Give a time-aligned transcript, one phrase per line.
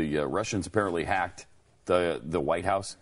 [0.00, 1.46] The uh, Russians apparently hacked
[1.84, 2.96] the the White House.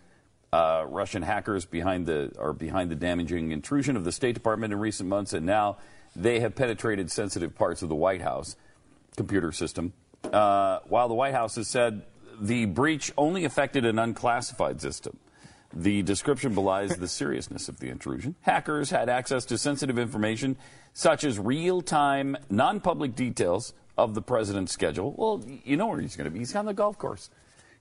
[0.51, 4.79] Uh, Russian hackers behind the are behind the damaging intrusion of the State Department in
[4.79, 5.77] recent months, and now
[6.15, 8.55] they have penetrated sensitive parts of the White House
[9.15, 9.93] computer system.
[10.23, 12.03] Uh, while the White House has said
[12.41, 15.17] the breach only affected an unclassified system.
[15.73, 18.35] The description belies the seriousness of the intrusion.
[18.41, 20.57] Hackers had access to sensitive information
[20.93, 23.73] such as real time, non public details
[24.03, 25.13] of the president's schedule.
[25.17, 26.39] Well, you know where he's going to be.
[26.39, 27.29] He's on the golf course.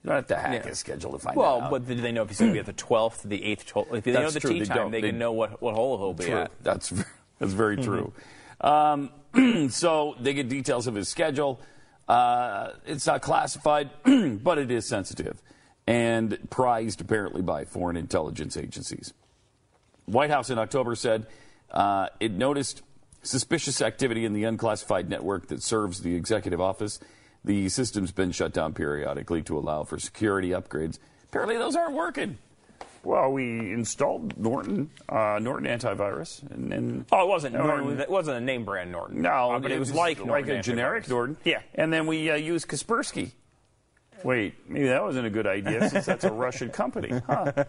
[0.03, 0.69] You don't have to hack Yeah.
[0.69, 1.61] his schedule to find Well, out.
[1.63, 3.65] Well, but do they know if he's going to be at the 12th, the 8th,
[3.67, 3.95] 12th?
[3.95, 4.51] If they know That's the true.
[4.53, 6.35] tee They time, they, They- can know what, what hole he'll be True.
[6.35, 6.51] at.
[6.63, 6.91] That's
[7.39, 8.13] that's very true.
[8.61, 9.11] Um,
[9.71, 11.61] so they get details of his schedule.
[12.09, 13.91] Uh, it's not classified,
[14.43, 15.43] but it is sensitive
[15.87, 19.13] and prized apparently by foreign intelligence agencies.
[20.07, 21.27] White House in October said
[21.71, 22.83] uh, it noticed
[23.23, 26.99] suspicious activity in the unclassified network that serves the executive office.
[27.45, 30.99] The system's been shut down periodically to allow for security upgrades.
[31.29, 32.39] Apparently, those aren't working.
[33.05, 38.01] Well, we installed Norton, uh, Norton antivirus, and, and Oh, it wasn't No, Norton.
[38.01, 39.23] It wasn't a name brand Norton.
[39.23, 41.09] no, Uh, but it was like Norton a generic.
[41.09, 41.37] Norton.
[41.45, 41.61] Yeah.
[41.75, 43.31] and then we uh, used Kaspersky.
[44.25, 47.53] Wait, maybe that wasn't a good idea since that's a Russian company, huh?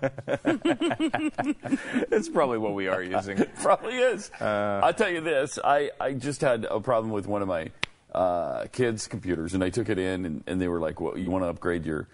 [2.11, 3.37] It's probably what we are using.
[3.39, 4.31] it Probably is.
[4.39, 7.71] Uh, I'll tell you this: I, I just had a problem with one of my
[8.13, 11.29] uh, kids' computers, and I took it in, and, and they were like, "Well, you
[11.29, 12.07] want to upgrade your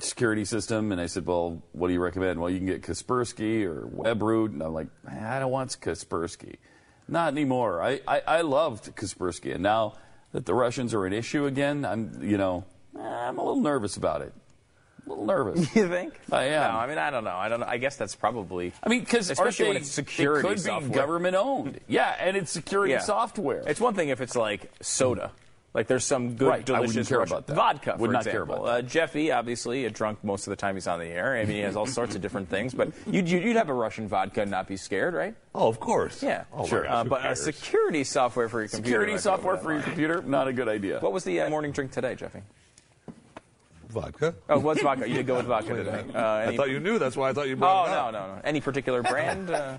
[0.00, 3.64] security system?" And I said, "Well, what do you recommend?" Well, you can get Kaspersky
[3.64, 6.56] or WebRoot, and I'm like, "I don't want Kaspersky,
[7.08, 9.94] not anymore." I, I, I loved Kaspersky, and now
[10.32, 12.64] that the Russians are an issue again, I'm you know
[13.26, 14.32] I'm a little nervous about it.
[15.06, 15.60] A little nervous.
[15.76, 16.14] You think?
[16.32, 16.72] I am.
[16.72, 17.36] No, I mean, I don't know.
[17.36, 17.66] I don't know.
[17.66, 18.72] I guess that's probably.
[18.82, 20.88] I mean, because Especially when it's security it could software.
[20.88, 21.80] be government owned.
[21.86, 23.00] Yeah, and it's security Yeah.
[23.00, 23.62] software.
[23.66, 25.30] It's one thing if it's like soda.
[25.74, 27.54] Like there's some good, Right, I wouldn't delicious care about that.
[27.54, 27.92] vodka.
[27.92, 28.64] For Would not care example.
[28.64, 28.84] about that.
[28.86, 31.36] Uh, Jeffy, obviously, a drunk most of the time he's on the air.
[31.36, 32.72] I mean, he has all sorts of different things.
[32.72, 35.34] But you'd, you'd you'd have a Russian vodka and not be scared, right?
[35.54, 36.22] Oh, of course.
[36.22, 36.84] Yeah, Oh, Sure.
[36.84, 37.44] gosh, Uh, but cares?
[37.44, 38.88] security software for your computer.
[39.02, 40.98] security software for your computer, not a good idea.
[41.00, 42.40] What was the uh, morning drink today, Jeffy?
[44.00, 44.34] Vodka.
[44.48, 45.08] Oh, what's vodka?
[45.08, 46.04] You did go with vodka today.
[46.14, 46.18] Uh,
[46.48, 46.98] I thought you knew.
[46.98, 48.12] That's why I thought you Oh brought it Oh, no, up.
[48.28, 48.40] no, no.
[48.44, 49.50] Any particular brand?
[49.50, 49.78] Uh,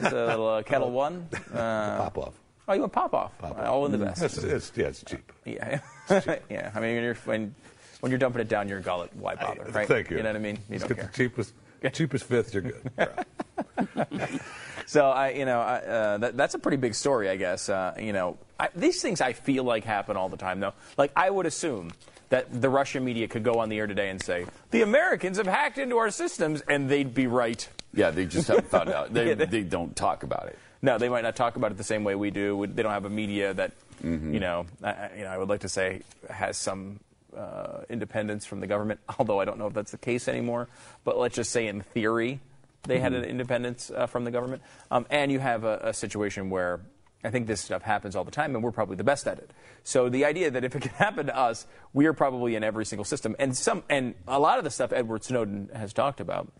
[0.00, 1.28] little uh, Ketel One.
[1.52, 2.34] Uh, Popov.
[2.68, 3.36] oh, you want Popov.
[3.38, 4.22] Pop All in the best.
[4.22, 5.32] it's, yeah, it's cheap.
[5.44, 5.80] Yeah,
[6.48, 6.70] yeah.
[6.74, 7.54] I mean, when you're when,
[8.00, 9.88] when you're dumping it down your gullet, why bother, right?
[9.88, 10.18] Thank you.
[10.18, 10.58] You know what I mean?
[10.70, 11.06] You Just don't get care.
[11.12, 11.54] the cheapest,
[11.92, 12.54] cheapest fifth.
[12.54, 12.90] You're good.
[14.86, 17.70] So I, you know, I, uh, that, that's a pretty big story, I guess.
[17.70, 20.74] Uh, you know, I, these things I feel like happen all the time, though.
[20.98, 21.90] Like I would assume
[22.34, 25.46] that the Russian media could go on the air today and say the Americans have
[25.46, 27.68] hacked into our systems, and they'd be right.
[27.92, 29.12] yeah, they just haven't found out.
[29.14, 30.58] They, they- don't talk about it.
[30.82, 32.66] No, they might not talk about it the same way we do.
[32.66, 33.72] They don't have a media that,
[34.02, 36.98] you know, I, you know, I would like to say has some
[37.36, 39.00] uh, independence from the government.
[39.18, 40.68] Although I don't know if that's the case anymore.
[41.04, 42.40] But let's just say in theory,
[42.82, 44.60] they had an independence uh, from the government.
[44.90, 46.80] Um, and you have a, a situation where
[47.24, 49.50] I think this stuff happens all the time, and we're probably the best at it.
[49.82, 52.84] So the idea that if it can happen to us, we are probably in every
[52.84, 53.34] single system.
[53.38, 56.52] And some, and a lot of the stuff Edward Snowden has talked about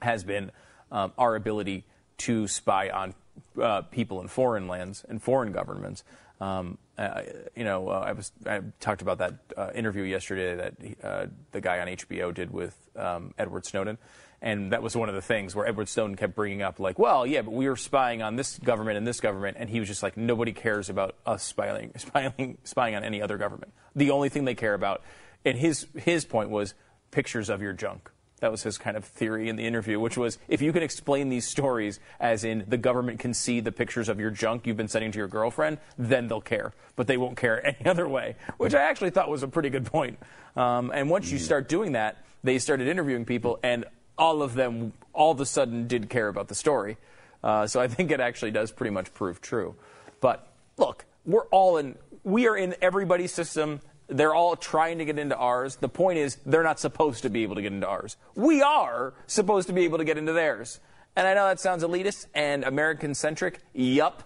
[0.00, 0.50] has been
[0.90, 1.84] um, our ability
[2.18, 3.14] to spy on
[3.60, 6.02] uh, people in foreign lands and foreign governments.
[6.40, 7.22] Um, uh,
[7.54, 11.60] you know, uh, I was I talked about that uh, interview yesterday that uh, the
[11.60, 13.98] guy on HBO did with um, Edward Snowden,
[14.42, 17.24] and that was one of the things where Edward Snowden kept bringing up, like, well,
[17.24, 20.02] yeah, but we were spying on this government and this government, and he was just
[20.02, 23.72] like, nobody cares about us spying, spying, spying on any other government.
[23.94, 25.02] The only thing they care about,
[25.44, 26.74] and his his point was
[27.12, 28.10] pictures of your junk.
[28.40, 31.28] That was his kind of theory in the interview, which was if you can explain
[31.28, 34.88] these stories as in the government can see the pictures of your junk you've been
[34.88, 36.72] sending to your girlfriend, then they'll care.
[36.96, 39.86] But they won't care any other way, which I actually thought was a pretty good
[39.86, 40.18] point.
[40.56, 43.84] Um, and once you start doing that, they started interviewing people, and
[44.16, 46.96] all of them all of a sudden did care about the story.
[47.42, 49.74] Uh, so I think it actually does pretty much prove true.
[50.20, 50.46] But
[50.76, 53.80] look, we're all in, we are in everybody's system.
[54.08, 55.76] They're all trying to get into ours.
[55.76, 58.16] The point is, they're not supposed to be able to get into ours.
[58.34, 60.80] We are supposed to be able to get into theirs.
[61.14, 63.60] And I know that sounds elitist and American centric.
[63.74, 64.22] Yup.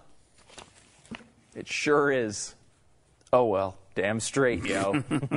[1.55, 2.55] It sure is.
[3.33, 3.77] Oh, well.
[3.95, 5.03] Damn straight, yo.